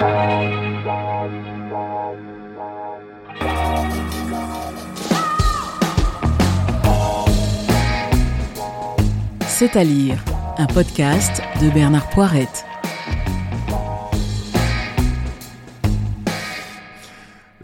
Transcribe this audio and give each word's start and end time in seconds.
C'est 0.00 0.06
à 9.76 9.84
lire, 9.84 10.24
un 10.56 10.66
podcast 10.66 11.42
de 11.60 11.68
Bernard 11.68 12.08
Poirette. 12.08 12.64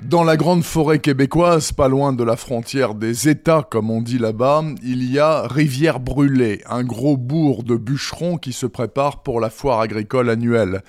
Dans 0.02 0.22
la 0.22 0.36
grande 0.36 0.62
forêt 0.62 0.98
québécoise, 0.98 1.72
pas 1.72 1.88
loin 1.88 2.12
de 2.12 2.22
la 2.22 2.36
frontière 2.36 2.94
des 2.94 3.30
États, 3.30 3.62
comme 3.62 3.90
on 3.90 4.02
dit 4.02 4.18
là-bas, 4.18 4.62
il 4.82 5.10
y 5.10 5.18
a 5.18 5.46
Rivière 5.48 6.00
Brûlée, 6.00 6.62
un 6.68 6.84
gros 6.84 7.16
bourg 7.16 7.62
de 7.62 7.76
bûcherons 7.76 8.36
qui 8.36 8.52
se 8.52 8.66
prépare 8.66 9.22
pour 9.22 9.40
la 9.40 9.48
foire 9.48 9.80
agricole 9.80 10.28
annuelle. 10.28 10.82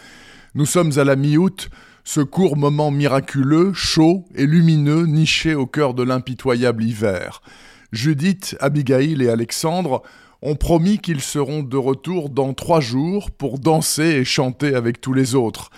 Nous 0.55 0.66
sommes 0.66 0.98
à 0.98 1.04
la 1.04 1.16
mi-août, 1.16 1.70
ce 2.04 2.21
court 2.21 2.55
moment 2.55 2.89
miraculeux, 2.89 3.73
chaud 3.73 4.26
et 4.34 4.45
lumineux, 4.45 5.05
niché 5.05 5.55
au 5.55 5.67
cœur 5.67 5.94
de 5.94 6.03
l'impitoyable 6.03 6.84
hiver. 6.84 7.41
Judith, 7.91 8.55
Abigail 8.59 9.22
et 9.22 9.30
Alexandre 9.30 10.02
ont 10.41 10.55
promis 10.55 10.99
qu'ils 10.99 11.22
seront 11.22 11.63
de 11.63 11.77
retour 11.77 12.30
dans 12.30 12.53
trois 12.53 12.80
jours 12.80 13.31
pour 13.31 13.59
danser 13.59 14.03
et 14.03 14.25
chanter 14.25 14.73
avec 14.73 15.02
tous 15.02 15.13
les 15.13 15.36
autres. 15.36 15.70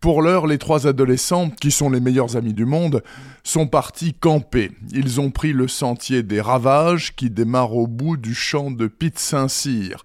Pour 0.00 0.22
l'heure, 0.22 0.46
les 0.46 0.58
trois 0.58 0.86
adolescents, 0.86 1.50
qui 1.50 1.70
sont 1.70 1.90
les 1.90 2.00
meilleurs 2.00 2.36
amis 2.36 2.52
du 2.52 2.64
monde, 2.64 3.02
sont 3.44 3.66
partis 3.66 4.12
camper. 4.12 4.70
Ils 4.92 5.20
ont 5.20 5.30
pris 5.30 5.52
le 5.52 5.68
sentier 5.68 6.22
des 6.22 6.40
ravages 6.40 7.14
qui 7.14 7.30
démarre 7.30 7.74
au 7.74 7.86
bout 7.86 8.16
du 8.16 8.34
champ 8.34 8.70
de 8.70 8.88
Pete 8.88 9.18
Saint-Cyr. 9.18 10.04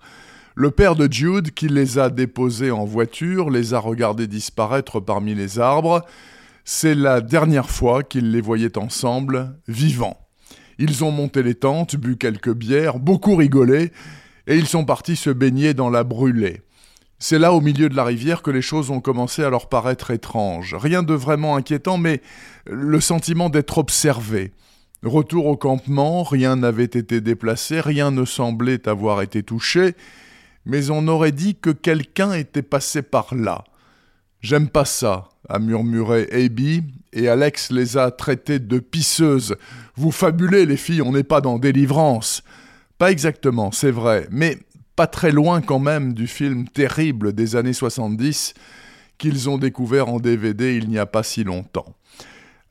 Le 0.61 0.69
père 0.69 0.95
de 0.95 1.11
Jude, 1.11 1.55
qui 1.55 1.67
les 1.67 1.97
a 1.97 2.11
déposés 2.11 2.69
en 2.69 2.85
voiture, 2.85 3.49
les 3.49 3.73
a 3.73 3.79
regardés 3.79 4.27
disparaître 4.27 4.99
parmi 4.99 5.33
les 5.33 5.57
arbres. 5.57 6.05
C'est 6.65 6.93
la 6.93 7.19
dernière 7.19 7.71
fois 7.71 8.03
qu'ils 8.03 8.29
les 8.29 8.41
voyaient 8.41 8.77
ensemble, 8.77 9.55
vivants. 9.67 10.19
Ils 10.77 11.03
ont 11.03 11.09
monté 11.09 11.41
les 11.41 11.55
tentes, 11.55 11.95
bu 11.95 12.15
quelques 12.15 12.53
bières, 12.53 12.99
beaucoup 12.99 13.35
rigolé, 13.35 13.91
et 14.45 14.55
ils 14.55 14.67
sont 14.67 14.85
partis 14.85 15.15
se 15.15 15.31
baigner 15.31 15.73
dans 15.73 15.89
la 15.89 16.03
brûlée. 16.03 16.61
C'est 17.17 17.39
là, 17.39 17.53
au 17.53 17.61
milieu 17.61 17.89
de 17.89 17.95
la 17.95 18.03
rivière, 18.03 18.43
que 18.43 18.51
les 18.51 18.61
choses 18.61 18.91
ont 18.91 19.01
commencé 19.01 19.43
à 19.43 19.49
leur 19.49 19.67
paraître 19.67 20.11
étranges. 20.11 20.75
Rien 20.75 21.01
de 21.01 21.15
vraiment 21.15 21.55
inquiétant, 21.55 21.97
mais 21.97 22.21
le 22.67 23.01
sentiment 23.01 23.49
d'être 23.49 23.79
observé. 23.79 24.51
Retour 25.01 25.47
au 25.47 25.57
campement, 25.57 26.21
rien 26.21 26.55
n'avait 26.55 26.83
été 26.83 27.19
déplacé, 27.19 27.81
rien 27.81 28.11
ne 28.11 28.25
semblait 28.25 28.87
avoir 28.87 29.23
été 29.23 29.41
touché, 29.41 29.95
mais 30.65 30.89
on 30.89 31.07
aurait 31.07 31.31
dit 31.31 31.55
que 31.55 31.69
quelqu'un 31.69 32.33
était 32.33 32.61
passé 32.61 33.01
par 33.01 33.33
là. 33.35 33.63
J'aime 34.41 34.69
pas 34.69 34.85
ça, 34.85 35.29
a 35.49 35.59
murmuré 35.59 36.27
Abby, 36.31 36.83
et 37.13 37.27
Alex 37.27 37.71
les 37.71 37.97
a 37.97 38.11
traitées 38.11 38.59
de 38.59 38.79
pisseuses. 38.79 39.55
Vous 39.95 40.11
fabulez, 40.11 40.65
les 40.65 40.77
filles, 40.77 41.01
on 41.01 41.11
n'est 41.11 41.23
pas 41.23 41.41
dans 41.41 41.59
délivrance. 41.59 42.43
Pas 42.97 43.11
exactement, 43.11 43.71
c'est 43.71 43.91
vrai, 43.91 44.27
mais 44.31 44.57
pas 44.95 45.07
très 45.07 45.31
loin 45.31 45.61
quand 45.61 45.79
même 45.79 46.13
du 46.13 46.27
film 46.27 46.67
terrible 46.67 47.33
des 47.33 47.55
années 47.55 47.73
70 47.73 48.53
qu'ils 49.17 49.49
ont 49.49 49.57
découvert 49.57 50.09
en 50.09 50.19
DVD 50.19 50.75
il 50.75 50.89
n'y 50.89 50.97
a 50.97 51.05
pas 51.05 51.23
si 51.23 51.43
longtemps. 51.43 51.95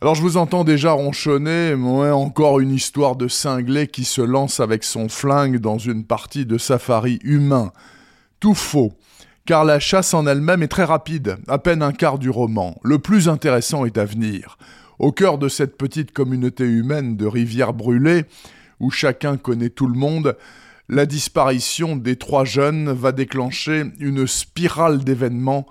Alors 0.03 0.15
je 0.15 0.23
vous 0.23 0.39
entends 0.39 0.65
déjà 0.65 0.93
ronchonner, 0.93 1.75
ouais, 1.75 2.09
encore 2.09 2.61
une 2.61 2.73
histoire 2.73 3.17
de 3.17 3.29
cinglé 3.29 3.87
qui 3.87 4.05
se 4.05 4.23
lance 4.23 4.59
avec 4.59 4.83
son 4.83 5.11
flingue 5.11 5.59
dans 5.59 5.77
une 5.77 6.05
partie 6.05 6.47
de 6.47 6.57
safari 6.57 7.19
humain. 7.23 7.71
Tout 8.41 8.55
faux, 8.55 8.95
car 9.45 9.67
la 9.67 9.79
chasse 9.79 10.15
en 10.15 10.27
elle-même 10.27 10.63
est 10.63 10.69
très 10.69 10.85
rapide, 10.85 11.37
à 11.49 11.59
peine 11.59 11.83
un 11.83 11.93
quart 11.93 12.19
du 12.19 12.31
roman. 12.31 12.81
Le 12.83 12.99
plus 12.99 13.29
intéressant 13.29 13.85
est 13.85 13.99
à 13.99 14.07
venir. 14.07 14.57
Au 14.99 15.13
cœur 15.13 15.37
de 15.37 15.51
cette 15.51 15.77
petite 15.77 16.13
communauté 16.13 16.65
humaine 16.65 17.19
de 17.19 17.27
rivières 17.27 17.75
brûlées, 17.75 18.25
où 18.81 18.91
chacun 18.91 19.37
connaît 19.37 19.69
tout 19.69 19.87
le 19.87 19.99
monde, 19.99 20.35
la 20.89 21.05
disparition 21.05 21.95
des 21.95 22.17
trois 22.17 22.47
jeunes 22.47 22.91
va 22.91 23.13
déclencher 23.13 23.85
une 23.99 24.27
spirale 24.27 25.05
d'événements 25.05 25.67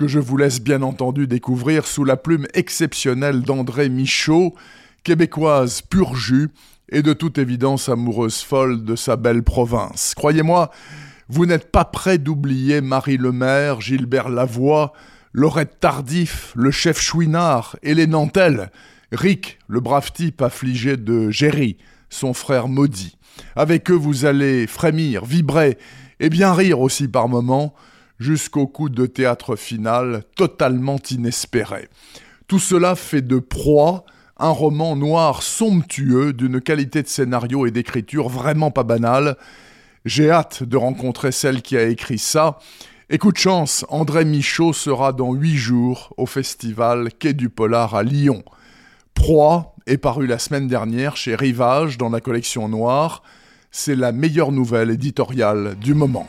que 0.00 0.08
je 0.08 0.18
vous 0.18 0.38
laisse 0.38 0.62
bien 0.62 0.80
entendu 0.80 1.26
découvrir 1.26 1.86
sous 1.86 2.04
la 2.04 2.16
plume 2.16 2.46
exceptionnelle 2.54 3.42
d'André 3.42 3.90
Michaud, 3.90 4.54
québécoise 5.04 5.82
pur 5.82 6.14
jus 6.14 6.48
et 6.88 7.02
de 7.02 7.12
toute 7.12 7.36
évidence 7.36 7.90
amoureuse 7.90 8.40
folle 8.40 8.82
de 8.82 8.96
sa 8.96 9.16
belle 9.16 9.42
province. 9.42 10.14
Croyez-moi, 10.16 10.70
vous 11.28 11.44
n'êtes 11.44 11.70
pas 11.70 11.84
prêt 11.84 12.16
d'oublier 12.16 12.80
Marie 12.80 13.18
Lemaire, 13.18 13.82
Gilbert 13.82 14.30
Lavoie, 14.30 14.94
Laurette 15.34 15.80
Tardif, 15.80 16.54
le 16.56 16.70
chef 16.70 16.98
Chouinard 16.98 17.76
et 17.82 17.92
les 17.92 18.06
Nantel, 18.06 18.70
Rick, 19.12 19.58
le 19.68 19.80
brave 19.80 20.12
type 20.12 20.40
affligé 20.40 20.96
de 20.96 21.28
Géry, 21.28 21.76
son 22.08 22.32
frère 22.32 22.68
maudit. 22.68 23.18
Avec 23.54 23.90
eux, 23.90 23.94
vous 23.96 24.24
allez 24.24 24.66
frémir, 24.66 25.26
vibrer 25.26 25.76
et 26.20 26.30
bien 26.30 26.54
rire 26.54 26.80
aussi 26.80 27.06
par 27.06 27.28
moments, 27.28 27.74
jusqu'au 28.20 28.68
coup 28.68 28.88
de 28.88 29.06
théâtre 29.06 29.56
final 29.56 30.22
totalement 30.36 31.00
inespéré. 31.10 31.88
Tout 32.46 32.60
cela 32.60 32.94
fait 32.94 33.22
de 33.22 33.38
Proie 33.38 34.04
un 34.40 34.50
roman 34.50 34.96
noir 34.96 35.42
somptueux 35.42 36.32
d'une 36.32 36.60
qualité 36.60 37.02
de 37.02 37.08
scénario 37.08 37.66
et 37.66 37.70
d'écriture 37.70 38.28
vraiment 38.28 38.70
pas 38.70 38.84
banale. 38.84 39.36
J'ai 40.06 40.30
hâte 40.30 40.62
de 40.62 40.78
rencontrer 40.78 41.30
celle 41.30 41.60
qui 41.60 41.76
a 41.76 41.84
écrit 41.84 42.18
ça. 42.18 42.58
Et 43.10 43.18
coup 43.18 43.32
de 43.32 43.36
chance, 43.36 43.84
André 43.90 44.24
Michaud 44.24 44.72
sera 44.72 45.12
dans 45.12 45.34
huit 45.34 45.56
jours 45.56 46.14
au 46.16 46.24
festival 46.24 47.10
Quai 47.18 47.34
du 47.34 47.50
Polar 47.50 47.94
à 47.94 48.02
Lyon. 48.02 48.42
Proie 49.14 49.74
est 49.86 49.98
paru 49.98 50.26
la 50.26 50.38
semaine 50.38 50.68
dernière 50.68 51.16
chez 51.16 51.34
Rivage 51.34 51.98
dans 51.98 52.08
la 52.08 52.20
collection 52.20 52.68
noire. 52.68 53.22
C'est 53.70 53.96
la 53.96 54.12
meilleure 54.12 54.52
nouvelle 54.52 54.90
éditoriale 54.90 55.76
du 55.78 55.92
moment. 55.92 56.28